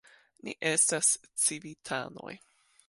Ni 0.47 0.55
estas 0.69 1.11
civitanoj. 1.45 2.39